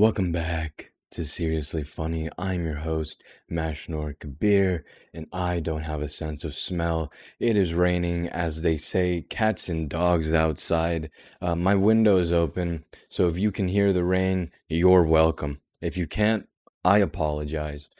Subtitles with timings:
[0.00, 2.30] Welcome back to Seriously Funny.
[2.38, 7.12] I'm your host, Mashnor Kabir, and I don't have a sense of smell.
[7.38, 11.10] It is raining, as they say, cats and dogs outside.
[11.42, 15.60] Uh, my window is open, so if you can hear the rain, you're welcome.
[15.82, 16.48] If you can't,
[16.82, 17.90] I apologize.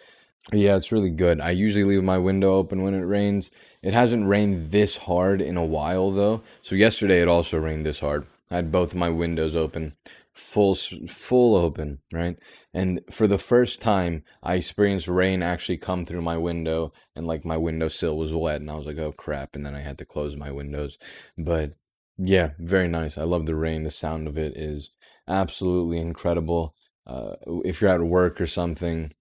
[0.55, 1.39] Yeah, it's really good.
[1.39, 3.51] I usually leave my window open when it rains.
[3.83, 6.41] It hasn't rained this hard in a while, though.
[6.63, 8.27] So, yesterday it also rained this hard.
[8.51, 9.95] I had both my windows open
[10.35, 12.37] full full open, right?
[12.73, 17.45] And for the first time, I experienced rain actually come through my window, and like
[17.45, 20.05] my windowsill was wet, and I was like, "Oh crap!" And then I had to
[20.05, 20.99] close my windows.
[21.39, 21.75] But
[22.19, 23.19] yeah, very nice.
[23.19, 23.83] I love the rain.
[23.83, 24.91] The sound of it is
[25.29, 26.75] absolutely incredible.
[27.07, 29.13] Uh, if you're at work or something,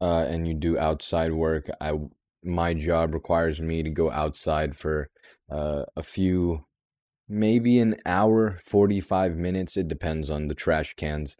[0.00, 1.92] uh, and you do outside work, I
[2.44, 5.10] my job requires me to go outside for
[5.50, 6.60] uh, a few
[7.28, 9.76] maybe an hour, 45 minutes.
[9.76, 11.36] It depends on the trash cans.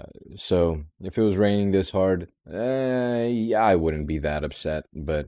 [0.00, 0.04] Uh,
[0.36, 4.84] so if it was raining this hard, uh, yeah, I wouldn't be that upset.
[4.94, 5.26] But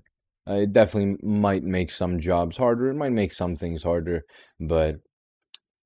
[0.49, 2.89] uh, it definitely might make some jobs harder.
[2.89, 4.23] It might make some things harder.
[4.61, 5.01] But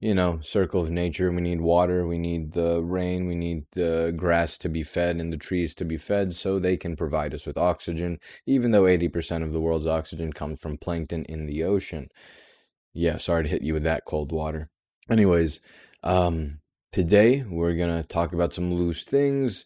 [0.01, 1.33] you know, circle of nature.
[1.33, 2.07] We need water.
[2.07, 3.27] We need the rain.
[3.27, 6.77] We need the grass to be fed and the trees to be fed so they
[6.77, 11.25] can provide us with oxygen, even though 80% of the world's oxygen comes from plankton
[11.25, 12.11] in the ocean
[12.93, 14.71] yeah, sorry to hit you with that cold water.
[15.11, 15.61] Anyways,
[16.03, 16.61] um,
[16.93, 19.65] today we're gonna talk about some loose things,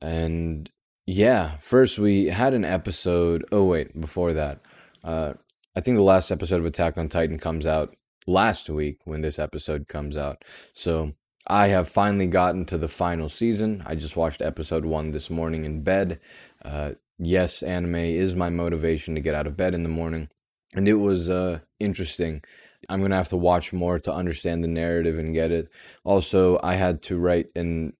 [0.00, 0.70] and
[1.06, 3.44] yeah, first we had an episode.
[3.52, 4.60] Oh wait, before that,
[5.04, 5.34] uh,
[5.74, 9.38] I think the last episode of Attack on Titan comes out last week when this
[9.38, 10.44] episode comes out.
[10.72, 11.12] So
[11.46, 13.82] I have finally gotten to the final season.
[13.86, 16.20] I just watched episode one this morning in bed.
[16.64, 20.28] Uh, yes, anime is my motivation to get out of bed in the morning
[20.74, 22.42] and it was uh, interesting.
[22.88, 25.68] I'm gonna have to watch more to understand the narrative and get it.
[26.04, 27.92] Also, I had to write in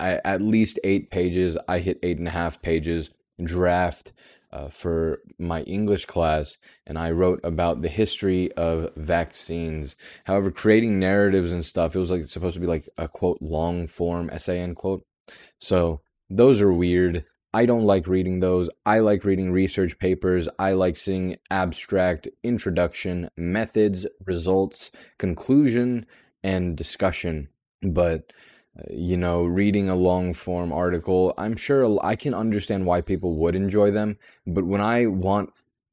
[0.00, 1.56] I, at least eight pages.
[1.68, 3.10] I hit eight and a half pages
[3.42, 4.12] draft
[4.52, 9.96] uh, for my English class, and I wrote about the history of vaccines.
[10.24, 13.86] However, creating narratives and stuff, it was like supposed to be like a quote long
[13.86, 15.04] form essay end quote.
[15.60, 17.24] So those are weird.
[17.54, 18.70] I don't like reading those.
[18.86, 20.48] I like reading research papers.
[20.58, 26.06] I like seeing abstract introduction, methods, results, conclusion,
[26.42, 27.48] and discussion.
[27.82, 28.32] But,
[28.78, 33.34] uh, you know, reading a long form article, I'm sure I can understand why people
[33.36, 34.16] would enjoy them.
[34.46, 35.50] But when I want,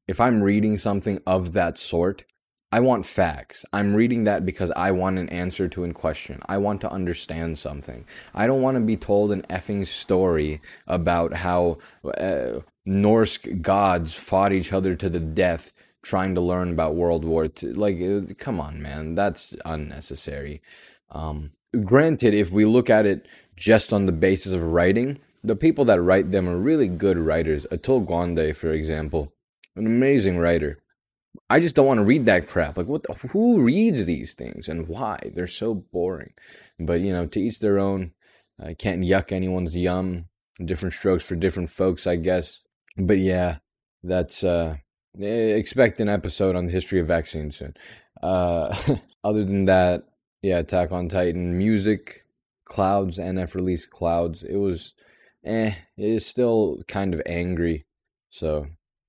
[0.08, 2.24] if I'm reading something of that sort,
[2.72, 3.64] I want facts.
[3.72, 6.40] I'm reading that because I want an answer to a question.
[6.46, 8.04] I want to understand something.
[8.32, 11.78] I don't want to be told an effing story about how
[12.16, 15.72] uh, Norse gods fought each other to the death
[16.02, 17.72] trying to learn about World War II.
[17.72, 19.16] Like, uh, come on, man.
[19.16, 20.62] That's unnecessary.
[21.10, 21.50] Um,
[21.84, 23.26] granted, if we look at it
[23.56, 27.66] just on the basis of writing, the people that write them are really good writers.
[27.72, 29.32] Atul Gawande, for example,
[29.74, 30.79] an amazing writer
[31.48, 32.76] I just don't want to read that crap.
[32.76, 33.02] Like, what?
[33.04, 35.18] The, who reads these things and why?
[35.34, 36.32] They're so boring.
[36.78, 38.12] But you know, to each their own.
[38.62, 40.26] I can't yuck anyone's yum.
[40.62, 42.60] Different strokes for different folks, I guess.
[42.98, 43.58] But yeah,
[44.02, 44.76] that's uh,
[45.18, 47.74] expect an episode on the history of vaccines soon.
[48.22, 48.76] Uh,
[49.24, 50.04] other than that,
[50.42, 52.24] yeah, Attack on Titan music,
[52.64, 54.42] Clouds, NF release Clouds.
[54.42, 54.94] It was,
[55.44, 57.86] eh, it is still kind of angry.
[58.30, 58.66] So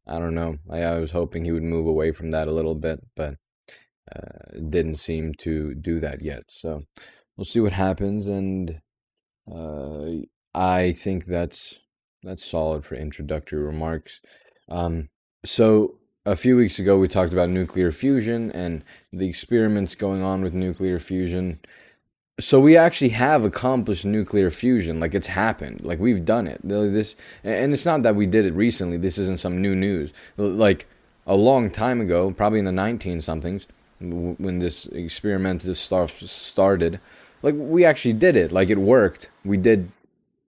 [0.08, 0.58] I don't know.
[0.70, 3.36] I, I was hoping he would move away from that a little bit, but
[4.16, 6.44] uh, didn't seem to do that yet.
[6.50, 6.84] So
[7.38, 8.82] we'll see what happens, and
[9.52, 11.80] uh, I think that's
[12.24, 14.22] that's solid for introductory remarks.
[14.70, 15.10] Um,
[15.46, 20.42] so a few weeks ago, we talked about nuclear fusion and the experiments going on
[20.42, 21.60] with nuclear fusion
[22.40, 25.00] so we actually have accomplished nuclear fusion.
[25.00, 25.82] Like it's happened.
[25.84, 26.60] Like we've done it.
[26.64, 28.98] This and it's not that we did it recently.
[28.98, 30.12] This isn't some new news.
[30.38, 30.88] Like
[31.28, 33.68] a long time ago probably in the 19 somethings
[34.00, 37.00] when this experimental stuff started
[37.44, 38.52] like we actually did it.
[38.52, 39.30] Like it worked.
[39.44, 39.92] We did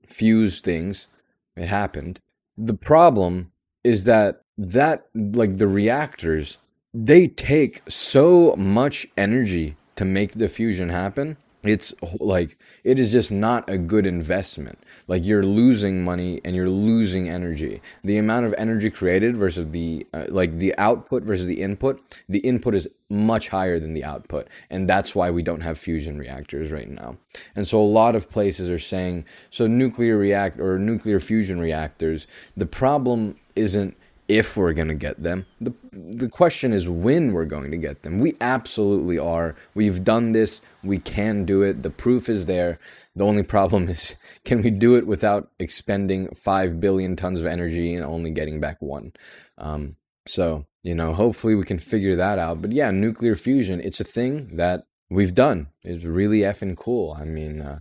[0.06, 1.08] fuse things.
[1.56, 2.20] It happened.
[2.58, 3.52] The problem
[3.84, 6.58] is that that like the reactors
[6.94, 13.32] they take so much energy to make the fusion happen it's like it is just
[13.32, 14.80] not a good investment.
[15.08, 17.82] Like you're losing money and you're losing energy.
[18.04, 22.40] The amount of energy created versus the uh, like the output versus the input the
[22.40, 24.48] input is much higher than the output.
[24.70, 27.18] And that's why we don't have fusion reactors right now.
[27.56, 32.28] And so a lot of places are saying so nuclear react or nuclear fusion reactors
[32.58, 33.96] the problem isn't
[34.38, 35.46] if we're going to get them.
[35.62, 38.20] The, the question is when we're going to get them.
[38.20, 39.56] We absolutely are.
[39.76, 40.62] We've done this.
[40.84, 41.84] We can do it.
[41.84, 42.80] The proof is there.
[43.16, 47.94] The only problem is can we do it without expending 5 billion tons of energy
[47.94, 49.14] and only getting back one?
[49.58, 52.62] Um, so, you know, hopefully we can figure that out.
[52.62, 55.68] But yeah, nuclear fusion, it's a thing that we've done.
[55.84, 57.16] It's really effing cool.
[57.20, 57.80] I mean, uh,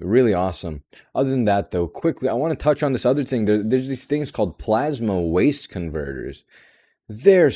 [0.00, 0.82] really awesome.
[1.14, 3.44] Other than that, though, quickly, I want to touch on this other thing.
[3.44, 6.44] There, there's these things called plasma waste converters.
[7.08, 7.50] They're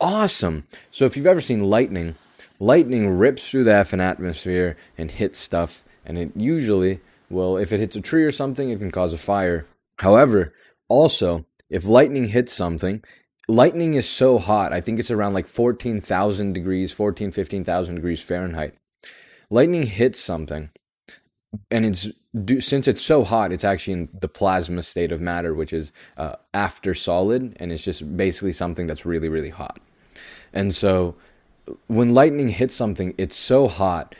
[0.00, 0.66] awesome.
[0.90, 2.16] So if you've ever seen lightning,
[2.58, 7.00] lightning rips through the effing atmosphere and hits stuff, and it usually,
[7.30, 9.66] well, if it hits a tree or something, it can cause a fire.
[9.98, 10.52] However,
[10.88, 13.02] also, if lightning hits something,
[13.48, 14.72] lightning is so hot.
[14.72, 18.74] I think it's around like 14,000 degrees, 14, 15,000 degrees Fahrenheit.
[19.50, 20.70] Lightning hits something
[21.70, 22.08] and it's
[22.60, 26.34] since it's so hot, it's actually in the plasma state of matter, which is uh,
[26.52, 29.80] after solid, and it's just basically something that's really, really hot.
[30.52, 31.14] And so,
[31.86, 34.14] when lightning hits something, it's so hot,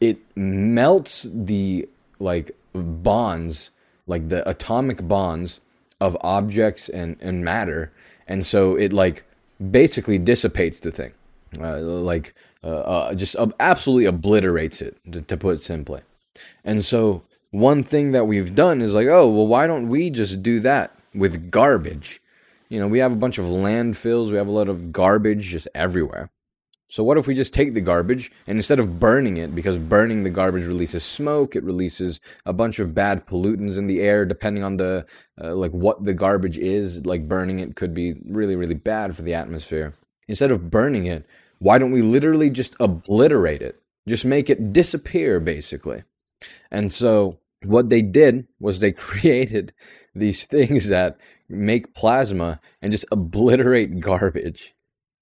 [0.00, 1.88] it melts the
[2.18, 3.70] like bonds,
[4.06, 5.60] like the atomic bonds
[6.00, 7.92] of objects and and matter,
[8.26, 9.24] and so it like
[9.70, 11.12] basically dissipates the thing,
[11.60, 16.02] uh, like uh, uh just absolutely obliterates it, to, to put it simply.
[16.64, 20.42] And so one thing that we've done is like, oh, well, why don't we just
[20.42, 22.20] do that with garbage?
[22.68, 25.68] You know, we have a bunch of landfills, we have a lot of garbage just
[25.74, 26.30] everywhere.
[26.90, 30.24] So what if we just take the garbage and instead of burning it, because burning
[30.24, 34.64] the garbage releases smoke, it releases a bunch of bad pollutants in the air, depending
[34.64, 35.04] on the
[35.42, 37.04] uh, like what the garbage is.
[37.04, 39.94] Like burning it could be really, really bad for the atmosphere.
[40.28, 41.26] Instead of burning it,
[41.58, 43.82] why don't we literally just obliterate it?
[44.06, 46.04] Just make it disappear, basically.
[46.70, 49.72] And so what they did was they created
[50.14, 51.18] these things that
[51.48, 54.74] make plasma and just obliterate garbage.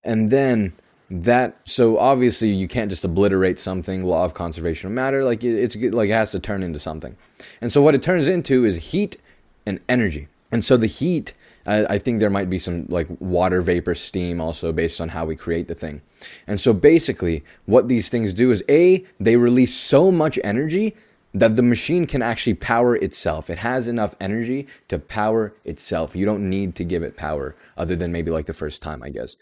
[0.02, 0.72] And then
[1.08, 5.76] that so obviously you can't just obliterate something law of conservation of matter like it's
[5.76, 7.16] like it has to turn into something
[7.60, 9.16] and so what it turns into is heat
[9.64, 11.32] and energy and so the heat
[11.69, 15.34] I think there might be some like water vapor steam also based on how we
[15.34, 16.00] create the thing.
[16.46, 20.94] And so basically, what these things do is A, they release so much energy
[21.36, 23.50] that the machine can actually power itself.
[23.50, 26.16] It has enough energy to power itself.
[26.16, 29.10] You don't need to give it power other than maybe like the first time, I
[29.10, 29.36] guess.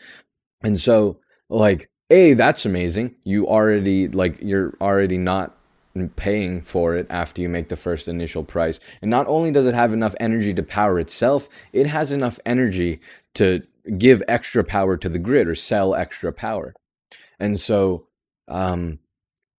[0.63, 1.19] And so,
[1.49, 3.15] like, A, that's amazing.
[3.23, 5.57] You already, like, you're already not
[6.17, 8.81] paying for it after you make the first initial price.
[9.01, 13.01] And not only does it have enough energy to power itself, it has enough energy
[13.35, 13.63] to
[13.99, 16.75] give extra power to the grid or sell extra power.
[17.39, 18.09] And so,
[18.49, 18.99] um,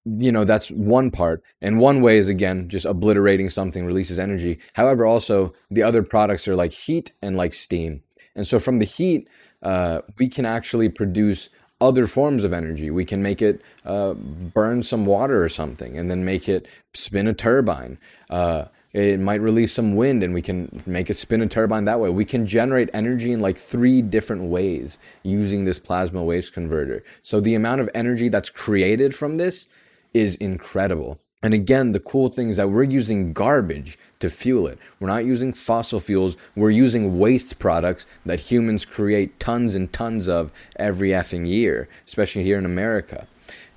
[0.06, 1.44] you know that's one part.
[1.62, 4.60] And one way is again just obliterating something releases energy.
[4.74, 8.02] However also the other products are like heat and like steam.
[8.36, 9.28] And so from the heat
[9.64, 11.50] uh, we can actually produce
[11.82, 12.90] other forms of energy.
[12.90, 17.28] We can make it uh, burn some water or something and then make it spin
[17.28, 17.98] a turbine.
[18.30, 22.00] Uh, it might release some wind and we can make it spin a turbine that
[22.00, 22.10] way.
[22.10, 27.04] We can generate energy in like three different ways using this plasma waste converter.
[27.22, 29.68] So the amount of energy that's created from this
[30.16, 31.20] is incredible.
[31.44, 34.80] And again, the cool thing is that we're using garbage to fuel it.
[35.00, 36.38] We're not using fossil fuels.
[36.56, 42.44] We're using waste products that humans create tons and tons of every effing year, especially
[42.44, 43.28] here in America.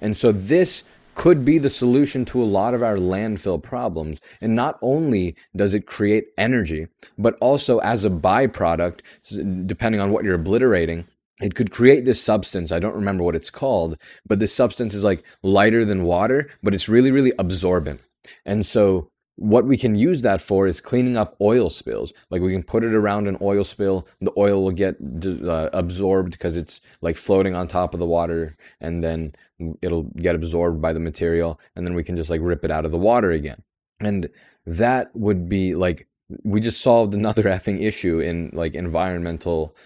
[0.01, 0.85] And so this
[1.17, 4.21] could be the solution to a lot of our landfill problems.
[4.41, 6.87] And not only does it create energy,
[7.19, 9.01] but also as a byproduct,
[9.67, 11.05] depending on what you're obliterating,
[11.41, 12.73] it could create this substance.
[12.73, 16.75] I don't remember what it's called, but this substance is like lighter than water, but
[16.75, 18.01] it's really, really absorbent.
[18.45, 22.13] And so what we can use that for is cleaning up oil spills.
[22.29, 26.33] Like we can put it around an oil spill, the oil will get uh, absorbed
[26.33, 29.35] because it's like floating on top of the water, and then
[29.81, 32.85] it'll get absorbed by the material, and then we can just like rip it out
[32.85, 33.63] of the water again.
[34.01, 34.29] And
[34.67, 36.09] that would be like
[36.43, 39.77] we just solved another effing issue in like environmental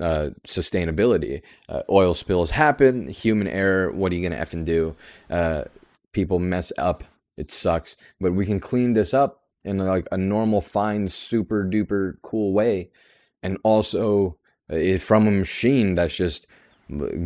[0.00, 1.42] uh, sustainability.
[1.68, 3.92] Uh, oil spills happen, human error.
[3.92, 4.96] What are you gonna effing do?
[5.30, 5.64] Uh,
[6.12, 7.04] people mess up.
[7.36, 12.14] It sucks, but we can clean this up in like a normal, fine, super duper
[12.22, 12.90] cool way,
[13.42, 14.36] and also
[14.70, 16.46] uh, from a machine that's just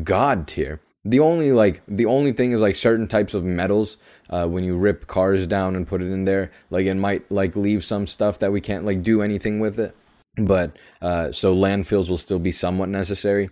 [0.03, 0.81] god tier.
[1.05, 3.97] The only like the only thing is like certain types of metals.
[4.31, 7.57] Uh, when you rip cars down and put it in there, like it might like
[7.57, 9.97] leave some stuff that we can't like do anything with it
[10.39, 13.51] but uh, so landfills will still be somewhat necessary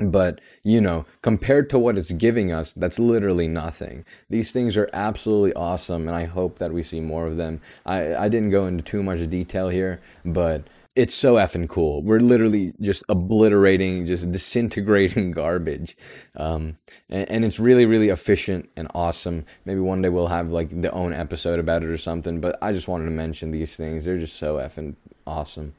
[0.00, 4.88] but you know compared to what it's giving us that's literally nothing these things are
[4.92, 8.66] absolutely awesome and i hope that we see more of them i, I didn't go
[8.66, 10.68] into too much detail here but
[10.98, 12.02] it's so effing cool.
[12.02, 15.96] We're literally just obliterating, just disintegrating garbage.
[16.34, 16.76] Um,
[17.08, 19.46] and, and, it's really, really efficient and awesome.
[19.64, 22.40] Maybe one day we'll have like the own episode about it or something.
[22.40, 24.04] But I just wanted to mention these things.
[24.04, 24.96] They're just so effing
[25.28, 25.74] awesome.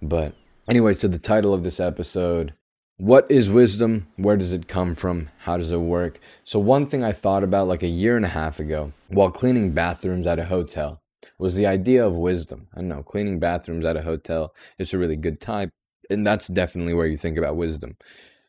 [0.00, 0.34] But
[0.68, 2.54] anyway, so the title of this episode
[3.02, 4.06] what is wisdom?
[4.16, 5.30] Where does it come from?
[5.38, 6.20] How does it work?
[6.44, 9.72] So, one thing I thought about like a year and a half ago while cleaning
[9.72, 11.00] bathrooms at a hotel
[11.36, 12.68] was the idea of wisdom.
[12.76, 15.70] I know cleaning bathrooms at a hotel is a really good time,
[16.10, 17.96] and that's definitely where you think about wisdom.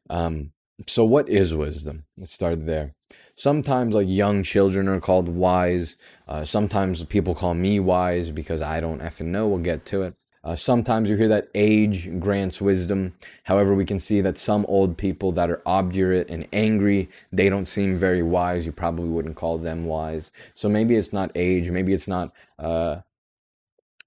[0.09, 0.51] Um,
[0.87, 2.03] so, what is wisdom?
[2.15, 2.93] Let's start there.
[3.35, 5.95] Sometimes, like young children are called wise.
[6.27, 9.47] Uh, sometimes people call me wise because I don't effing know.
[9.47, 10.13] We'll get to it.
[10.43, 13.13] Uh, sometimes you hear that age grants wisdom.
[13.43, 17.67] However, we can see that some old people that are obdurate and angry, they don't
[17.67, 18.65] seem very wise.
[18.65, 20.31] You probably wouldn't call them wise.
[20.53, 21.69] So maybe it's not age.
[21.69, 22.97] Maybe it's not uh,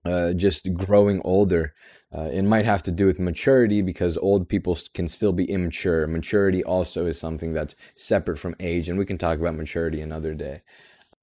[0.05, 1.75] uh, just growing older.
[2.17, 6.07] Uh, it might have to do with maturity because old people can still be immature.
[6.07, 10.35] Maturity also is something that's separate from age, and we can talk about maturity another
[10.35, 10.63] day.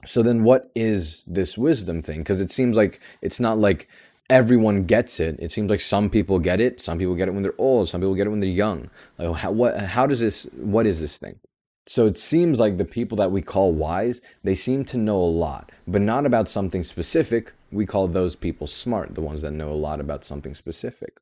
[0.05, 2.20] So then, what is this wisdom thing?
[2.20, 3.88] Because it seems like it's not like
[4.33, 5.35] everyone gets it.
[5.37, 6.81] It seems like some people get it.
[6.81, 7.87] Some people get it when they're old.
[7.87, 8.89] Some people get it when they're young.
[9.19, 9.79] Like how, what?
[9.79, 10.43] How does this?
[10.55, 11.39] What is this thing?
[11.85, 15.35] So it seems like the people that we call wise, they seem to know a
[15.45, 17.53] lot, but not about something specific.
[17.71, 21.17] We call those people smart, the ones that know a lot about something specific.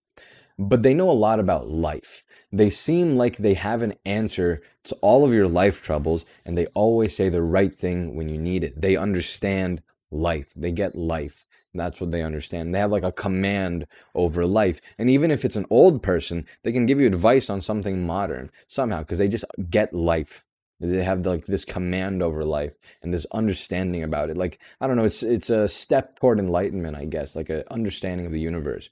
[0.60, 2.24] But they know a lot about life.
[2.54, 6.68] They seem like they have an answer to all of your life troubles, and they
[6.68, 8.80] always say the right thing when you need it.
[8.80, 10.54] They understand life.
[10.56, 11.46] They get life.
[11.74, 12.74] That's what they understand.
[12.74, 14.82] They have like a command over life.
[14.98, 18.52] And even if it's an old person, they can give you advice on something modern
[18.68, 20.44] somehow because they just get life.
[20.82, 22.74] They have like this command over life
[23.04, 24.38] and this understanding about it.
[24.38, 28.26] Like I don't know, it's it's a step toward enlightenment, I guess, like an understanding
[28.26, 28.90] of the universe.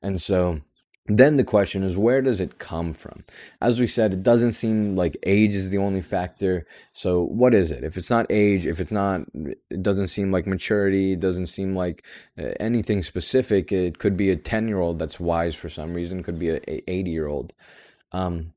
[0.00, 0.60] And so
[1.06, 3.24] then the question is, where does it come from?
[3.60, 6.64] As we said, it doesn't seem like age is the only factor.
[6.92, 7.82] So, what is it?
[7.82, 11.74] If it's not age, if it's not, it doesn't seem like maturity, it doesn't seem
[11.74, 12.04] like
[12.38, 13.72] uh, anything specific.
[13.72, 16.50] It could be a 10 year old that's wise for some reason, it could be
[16.50, 17.52] an 80 year old.
[18.12, 18.52] Um,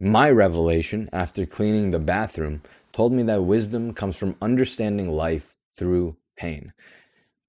[0.00, 2.62] my revelation after cleaning the bathroom
[2.92, 6.72] told me that wisdom comes from understanding life through pain.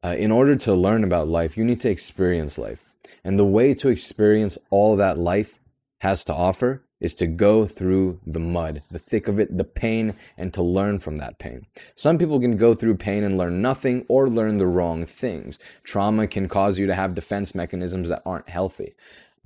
[0.04, 2.86] Uh, in order to learn about life, you need to experience life.
[3.24, 5.60] And the way to experience all that life
[6.00, 10.16] has to offer is to go through the mud, the thick of it, the pain,
[10.36, 11.66] and to learn from that pain.
[11.96, 15.60] Some people can go through pain and learn nothing or learn the wrong things.
[15.84, 18.96] Trauma can cause you to have defense mechanisms that aren't healthy.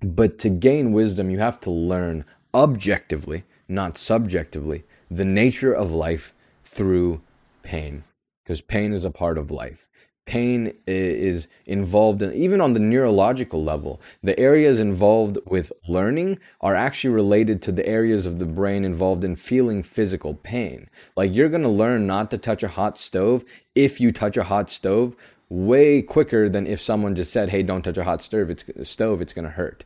[0.02, 6.34] But to gain wisdom, you have to learn objectively, not subjectively, the nature of life
[6.64, 7.22] through
[7.64, 8.06] pain,
[8.44, 9.86] because pain is a part of life
[10.26, 16.76] pain is involved in even on the neurological level the areas involved with learning are
[16.76, 20.90] actually related to the areas of the brain involved in feeling physical pain.
[21.16, 23.44] Like you're going to learn not to touch a hot stove
[23.76, 25.16] if you touch a hot stove
[25.50, 29.22] way quicker than if someone just said hey don't touch a hot stove it's stove
[29.22, 29.84] it's going to hurt.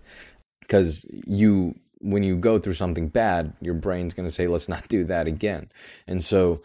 [0.61, 4.87] Because you when you go through something bad your brain's going to say let's not
[4.89, 5.69] do that again.
[6.07, 6.61] And so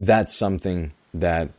[0.00, 1.50] that's something that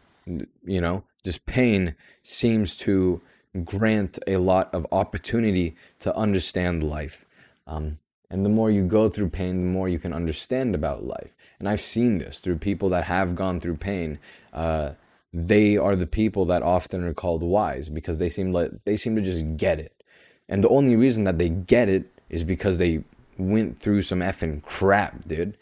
[0.64, 3.22] you know just pain seems to
[3.64, 7.26] grant a lot of opportunity to understand life.
[7.68, 11.36] Um, and the more you go through pain, the more you can understand about life.
[11.58, 14.20] And I've seen this through people that have gone through pain.
[14.54, 14.92] Uh,
[15.34, 19.16] they are the people that often are called wise because they seem like they seem
[19.16, 20.04] to just get it.
[20.48, 23.04] And the only reason that they get it is because they
[23.38, 25.58] went through some effing crap, dude.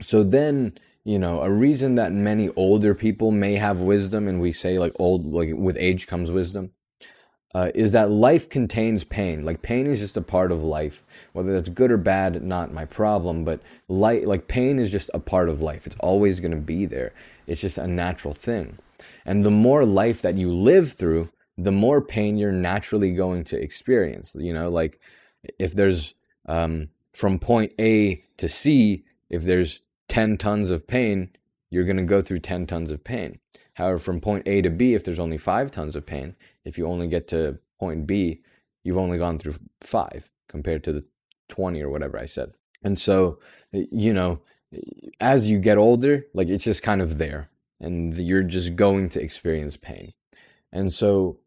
[0.00, 4.52] So then you know, a reason that many older people may have wisdom, and we
[4.52, 6.72] say like old, like with age comes wisdom,
[7.54, 9.44] uh, is that life contains pain.
[9.44, 12.84] Like pain is just a part of life, whether that's good or bad, not my
[12.84, 13.44] problem.
[13.44, 15.86] But light, like pain is just a part of life.
[15.86, 17.12] It's always going to be there.
[17.46, 18.78] It's just a natural thing.
[19.24, 23.60] And the more life that you live through, the more pain you're naturally going to
[23.60, 24.32] experience.
[24.34, 25.00] You know, like
[25.58, 26.14] if there's
[26.46, 29.80] um, from point A to C, if there's
[30.10, 31.30] 10 tons of pain,
[31.70, 33.38] you're going to go through 10 tons of pain.
[33.74, 36.86] However, from point A to B, if there's only five tons of pain, if you
[36.86, 38.42] only get to point B,
[38.82, 41.04] you've only gone through five compared to the
[41.48, 42.52] 20 or whatever I said.
[42.82, 43.38] And so,
[43.72, 44.40] you know,
[45.20, 47.48] as you get older, like it's just kind of there
[47.80, 50.12] and you're just going to experience pain.
[50.72, 51.38] And so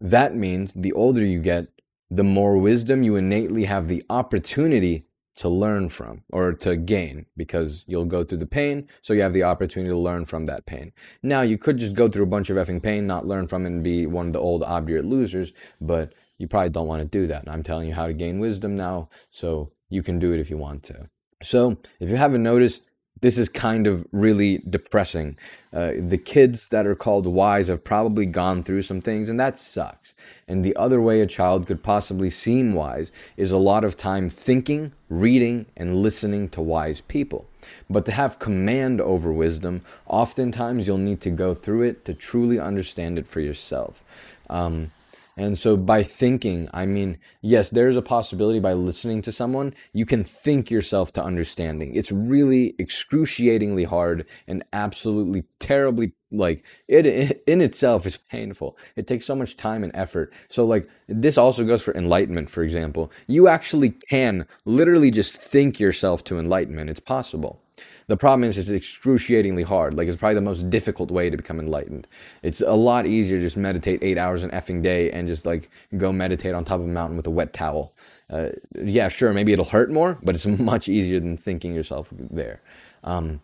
[0.00, 1.68] that means the older you get,
[2.10, 7.84] the more wisdom you innately have the opportunity to learn from or to gain because
[7.86, 10.92] you'll go through the pain, so you have the opportunity to learn from that pain.
[11.22, 13.68] Now, you could just go through a bunch of effing pain, not learn from it,
[13.68, 17.26] and be one of the old obdurate losers, but you probably don't want to do
[17.26, 17.42] that.
[17.42, 20.50] And I'm telling you how to gain wisdom now, so you can do it if
[20.50, 21.08] you want to.
[21.42, 22.82] So, if you haven't noticed,
[23.20, 25.36] this is kind of really depressing.
[25.72, 29.58] Uh, the kids that are called wise have probably gone through some things, and that
[29.58, 30.14] sucks.
[30.46, 34.28] And the other way a child could possibly seem wise is a lot of time
[34.28, 37.46] thinking, reading, and listening to wise people.
[37.88, 42.60] But to have command over wisdom, oftentimes you'll need to go through it to truly
[42.60, 44.04] understand it for yourself.
[44.48, 44.92] Um,
[45.36, 50.06] and so by thinking, I mean, yes, there's a possibility by listening to someone, you
[50.06, 51.94] can think yourself to understanding.
[51.94, 58.78] It's really excruciatingly hard and absolutely terribly like it in itself is painful.
[58.96, 60.32] It takes so much time and effort.
[60.48, 63.12] So like this also goes for enlightenment, for example.
[63.26, 66.90] You actually can literally just think yourself to enlightenment.
[66.90, 67.60] It's possible.
[68.08, 69.94] The problem is, it's excruciatingly hard.
[69.94, 72.06] Like, it's probably the most difficult way to become enlightened.
[72.42, 75.70] It's a lot easier to just meditate eight hours an effing day and just like
[75.96, 77.92] go meditate on top of a mountain with a wet towel.
[78.30, 78.48] Uh,
[78.82, 82.60] yeah, sure, maybe it'll hurt more, but it's much easier than thinking yourself there.
[83.02, 83.40] Um,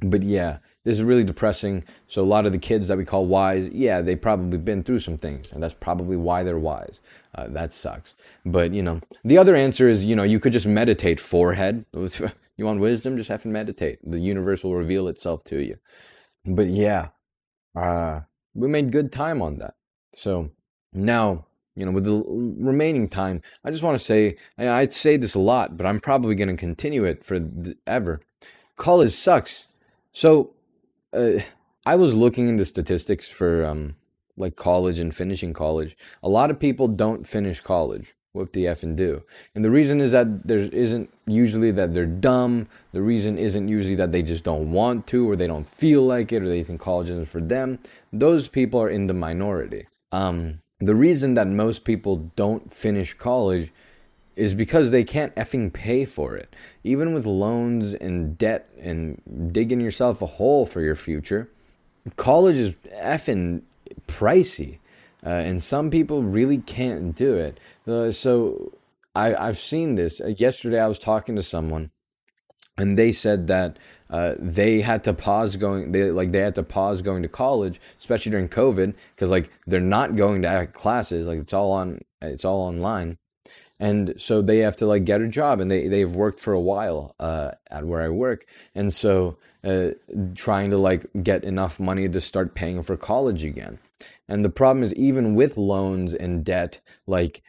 [0.00, 1.84] but yeah, this is really depressing.
[2.08, 4.98] So a lot of the kids that we call wise, yeah, they probably been through
[4.98, 7.00] some things, and that's probably why they're wise.
[7.34, 8.14] Uh, that sucks.
[8.44, 11.84] But you know, the other answer is, you know, you could just meditate forehead.
[12.62, 13.16] You want wisdom?
[13.16, 13.98] Just have to meditate.
[14.08, 15.78] The universe will reveal itself to you.
[16.44, 17.08] But yeah,
[17.74, 18.20] uh,
[18.54, 19.74] we made good time on that.
[20.14, 20.50] So
[20.92, 25.34] now, you know, with the remaining time, I just want to say I'd say this
[25.34, 27.40] a lot, but I'm probably going to continue it for
[27.84, 28.20] ever.
[28.76, 29.66] College sucks.
[30.12, 30.52] So
[31.12, 31.40] uh,
[31.84, 33.96] I was looking into statistics for um,
[34.36, 35.96] like college and finishing college.
[36.22, 39.22] A lot of people don't finish college whoop the F and do.
[39.54, 42.66] And the reason is that there isn't usually that they're dumb.
[42.92, 46.32] The reason isn't usually that they just don't want to or they don't feel like
[46.32, 47.78] it or they think college isn't for them.
[48.12, 49.86] Those people are in the minority.
[50.12, 53.70] Um, the reason that most people don't finish college
[54.34, 56.56] is because they can't effing pay for it.
[56.84, 59.20] Even with loans and debt and
[59.52, 61.50] digging yourself a hole for your future,
[62.16, 63.60] college is effing
[64.08, 64.78] pricey.
[65.24, 67.60] Uh, and some people really can't do it.
[67.86, 68.72] Uh, so
[69.14, 70.20] I, I've seen this.
[70.20, 71.90] Uh, yesterday, I was talking to someone,
[72.76, 73.78] and they said that
[74.10, 75.92] uh, they had to pause going.
[75.92, 79.80] They like they had to pause going to college, especially during COVID, because like they're
[79.80, 81.26] not going to classes.
[81.26, 82.00] Like it's all on.
[82.20, 83.18] It's all online
[83.82, 86.60] and so they have to like get a job and they they've worked for a
[86.60, 89.88] while uh, at where I work and so uh,
[90.36, 93.80] trying to like get enough money to start paying for college again
[94.32, 97.42] and the problem is even with loans and debt like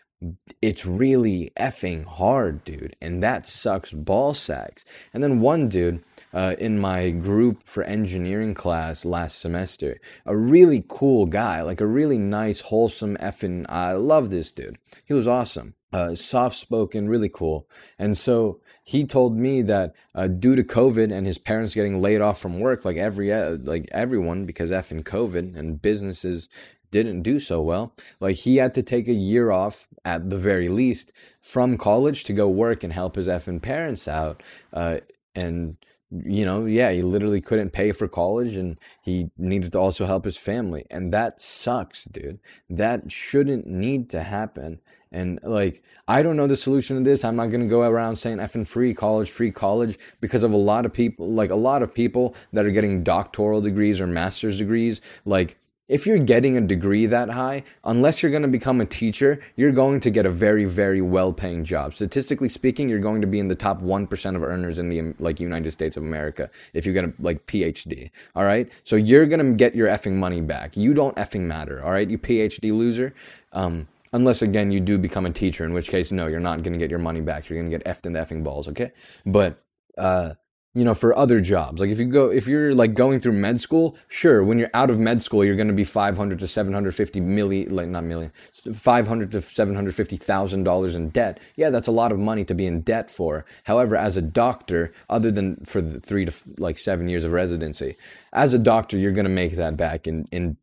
[0.62, 2.96] it's really effing hard dude.
[3.02, 4.84] And that sucks ball sacks.
[5.14, 10.00] And then one dude uh, in my group for engineering class last semester.
[10.26, 13.66] A really cool guy, like a really nice, wholesome effing.
[13.70, 14.78] I love this dude.
[15.06, 17.70] He was awesome uh, soft spoken, really cool.
[18.00, 22.20] And so he told me that uh, due to COVID and his parents getting laid
[22.20, 26.50] off from work, like every uh, like everyone, because effing COVID and businesses
[26.92, 30.70] didn't do so well, like he had to take a year off at the very
[30.70, 34.42] least from college to go work and help his effing parents out.
[34.74, 34.98] Uh,
[35.36, 35.78] and
[36.26, 40.26] you know, yeah, he literally couldn't pay for college and he needed to also help
[40.26, 40.86] his family.
[40.92, 42.40] And that sucks, dude.
[42.70, 44.80] That shouldn't need to happen.
[45.12, 47.24] And like, I don't know the solution to this.
[47.24, 50.58] I'm not going to go around saying effing free college, free college, because of a
[50.58, 54.58] lot of people, like a lot of people that are getting doctoral degrees or master's
[54.58, 55.02] degrees.
[55.26, 55.58] Like,
[55.94, 59.72] if you're getting a degree that high, unless you're going to become a teacher, you're
[59.72, 61.94] going to get a very, very well-paying job.
[61.94, 65.14] Statistically speaking, you're going to be in the top one percent of earners in the
[65.20, 68.10] like United States of America if you get a like PhD.
[68.36, 70.76] All right, so you're going to get your effing money back.
[70.76, 71.84] You don't effing matter.
[71.84, 73.14] All right, you PhD loser.
[73.52, 76.74] Um, Unless again you do become a teacher, in which case no, you're not going
[76.74, 77.50] to get your money back.
[77.50, 78.68] You're going to get effed the effing balls.
[78.68, 78.92] Okay,
[79.26, 79.60] but
[79.98, 80.36] uh,
[80.76, 83.62] you know, for other jobs, like if you go, if you're like going through med
[83.62, 87.20] school, sure, when you're out of med school, you're going to be 500 to 750
[87.20, 91.40] million, like not million, 500 to 750 thousand dollars in debt.
[91.56, 93.46] Yeah, that's a lot of money to be in debt for.
[93.66, 97.96] However, as a doctor, other than for the three to like seven years of residency,
[98.34, 100.58] as a doctor, you're going to make that back in in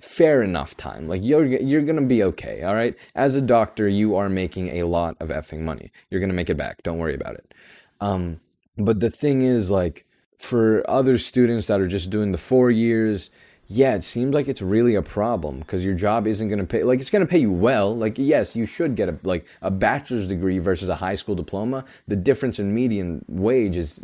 [0.00, 1.08] fair enough time.
[1.08, 2.62] Like you're you're gonna be okay.
[2.62, 2.96] All right.
[3.14, 5.90] As a doctor, you are making a lot of effing money.
[6.10, 6.82] You're gonna make it back.
[6.82, 7.54] Don't worry about it.
[8.00, 8.40] Um,
[8.84, 10.04] but the thing is, like
[10.36, 13.30] for other students that are just doing the four years,
[13.66, 16.82] yeah, it seems like it's really a problem because your job isn't going to pay.
[16.82, 17.96] Like it's going to pay you well.
[17.96, 21.84] Like yes, you should get a like a bachelor's degree versus a high school diploma.
[22.08, 24.00] The difference in median wage is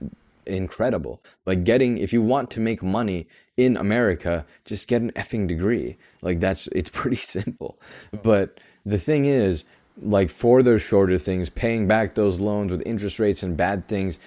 [0.47, 1.21] incredible.
[1.45, 5.97] Like getting, if you want to make money in America, just get an effing degree.
[6.23, 7.79] Like that's, it's pretty simple.
[8.23, 9.65] But the thing is,
[10.01, 14.19] like for those shorter things, paying back those loans with interest rates and bad things,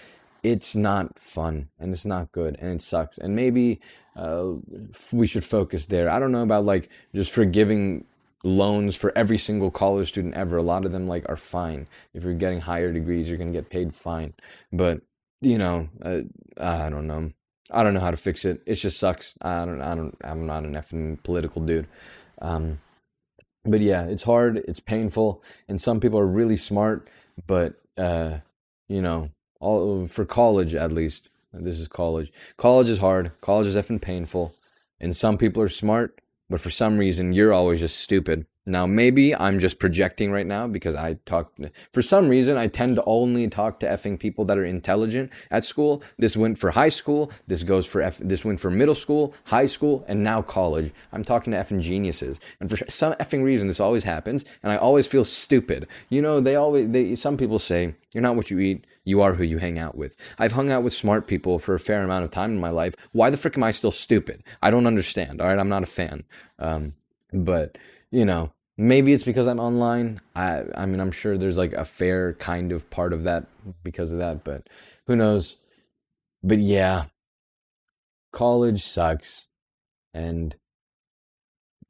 [0.43, 3.17] it's not fun and it's not good and it sucks.
[3.17, 3.79] And maybe
[4.15, 4.53] uh,
[5.11, 6.09] we should focus there.
[6.09, 8.05] I don't know about like just forgiving
[8.43, 10.57] loans for every single college student ever.
[10.57, 11.87] A lot of them like are fine.
[12.13, 14.33] If you're getting higher degrees, you're gonna get paid fine.
[14.71, 15.01] But
[15.41, 16.21] you know, uh,
[16.57, 17.31] I don't know.
[17.71, 18.61] I don't know how to fix it.
[18.65, 19.35] It just sucks.
[19.41, 19.81] I don't.
[19.81, 20.17] I don't.
[20.23, 21.87] I'm not an effing political dude.
[22.41, 22.79] Um,
[23.65, 24.57] but yeah, it's hard.
[24.67, 27.09] It's painful, and some people are really smart.
[27.45, 28.39] But uh,
[28.87, 31.29] you know, all for college at least.
[31.51, 32.31] This is college.
[32.57, 33.31] College is hard.
[33.41, 34.53] College is effing painful,
[34.99, 36.19] and some people are smart
[36.49, 38.45] but for some reason you're always just stupid.
[38.65, 41.53] Now, maybe I'm just projecting right now because I talk,
[41.91, 45.65] for some reason, I tend to only talk to effing people that are intelligent at
[45.65, 46.03] school.
[46.19, 47.31] This went for high school.
[47.47, 50.91] This goes for F, this went for middle school, high school, and now college.
[51.11, 52.39] I'm talking to effing geniuses.
[52.59, 54.45] And for some effing reason, this always happens.
[54.61, 55.87] And I always feel stupid.
[56.09, 58.85] You know, they always, they, some people say, you're not what you eat.
[59.03, 60.15] You are who you hang out with.
[60.37, 62.95] I've hung out with smart people for a fair amount of time in my life.
[63.11, 64.43] Why the frick am I still stupid?
[64.61, 65.41] I don't understand.
[65.41, 65.59] All right.
[65.59, 66.23] I'm not a fan.
[66.59, 66.93] Um,
[67.33, 67.77] but,
[68.11, 70.21] you know, Maybe it's because I'm online.
[70.37, 73.45] I I mean I'm sure there's like a fair kind of part of that
[73.83, 74.69] because of that, but
[75.05, 75.57] who knows?
[76.41, 77.07] But yeah,
[78.31, 79.47] college sucks,
[80.13, 80.55] and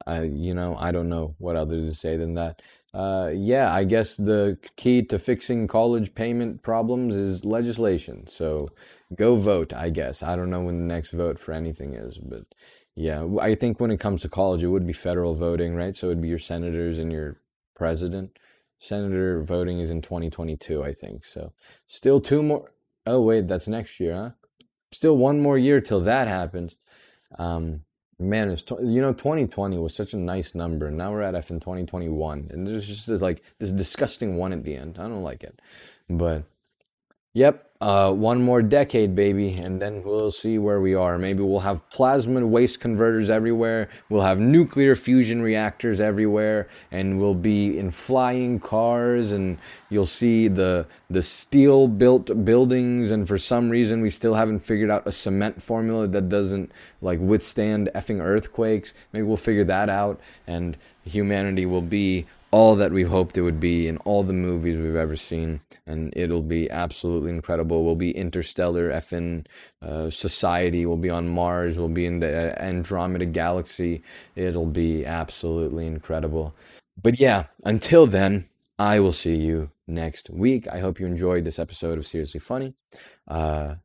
[0.04, 2.60] I you know I don't know what other to say than that.
[2.92, 8.26] Uh, yeah, I guess the key to fixing college payment problems is legislation.
[8.26, 8.70] So
[9.14, 9.72] go vote.
[9.72, 12.44] I guess I don't know when the next vote for anything is, but
[12.96, 15.94] yeah, I think when it comes to college, it would be federal voting, right?
[15.94, 17.40] So it'd be your senators and your
[17.76, 18.36] president.
[18.80, 21.24] Senator voting is in 2022, I think.
[21.24, 21.52] So
[21.86, 22.72] still two more.
[23.06, 24.30] Oh, wait, that's next year, huh?
[24.90, 26.76] Still one more year till that happens.
[27.38, 27.82] Um,
[28.20, 31.50] man, it's you know 2020 was such a nice number, and now we're at F
[31.50, 34.98] in 2021, and there's just this, like this disgusting one at the end.
[34.98, 35.60] I don't like it,
[36.08, 36.44] but
[37.32, 41.16] Yep, uh, one more decade, baby, and then we'll see where we are.
[41.16, 43.88] Maybe we'll have plasma waste converters everywhere.
[44.08, 49.30] We'll have nuclear fusion reactors everywhere, and we'll be in flying cars.
[49.30, 49.58] And
[49.90, 53.12] you'll see the the steel built buildings.
[53.12, 57.20] And for some reason, we still haven't figured out a cement formula that doesn't like
[57.20, 58.92] withstand effing earthquakes.
[59.12, 63.60] Maybe we'll figure that out, and humanity will be all that we've hoped it would
[63.60, 67.84] be in all the movies we've ever seen, and it'll be absolutely incredible.
[67.84, 69.46] We'll be interstellar, effing
[69.82, 70.84] uh, society.
[70.84, 71.78] We'll be on Mars.
[71.78, 74.02] We'll be in the uh, Andromeda galaxy.
[74.34, 76.54] It'll be absolutely incredible.
[77.00, 80.66] But yeah, until then, I will see you next week.
[80.68, 82.74] I hope you enjoyed this episode of Seriously Funny.
[83.28, 83.76] Uh,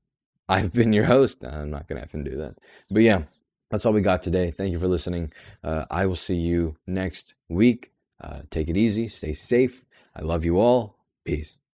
[0.49, 1.43] I've been your host.
[1.43, 2.56] I'm not gonna effing do that,
[2.89, 3.23] but yeah.
[3.71, 4.51] That's all we got today.
[4.51, 5.34] Thank you for listening.
[5.63, 7.91] Uh, I will see you next week.
[8.21, 9.08] Uh, take it easy.
[9.08, 9.86] Stay safe.
[10.15, 10.97] I love you all.
[11.23, 11.58] Peace.